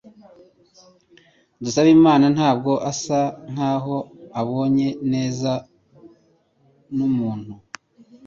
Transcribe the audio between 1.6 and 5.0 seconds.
Dusabemana ntabwo asa nkaho abanye